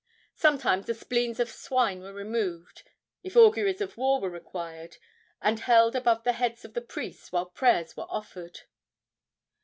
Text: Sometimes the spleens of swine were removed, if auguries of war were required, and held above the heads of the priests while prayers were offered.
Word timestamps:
Sometimes 0.33 0.87
the 0.87 0.95
spleens 0.95 1.39
of 1.39 1.47
swine 1.47 1.99
were 2.01 2.11
removed, 2.11 2.81
if 3.21 3.35
auguries 3.37 3.81
of 3.81 3.97
war 3.97 4.19
were 4.19 4.31
required, 4.31 4.97
and 5.43 5.59
held 5.59 5.95
above 5.95 6.23
the 6.23 6.33
heads 6.33 6.65
of 6.65 6.73
the 6.73 6.81
priests 6.81 7.31
while 7.31 7.45
prayers 7.45 7.95
were 7.95 8.07
offered. 8.09 8.61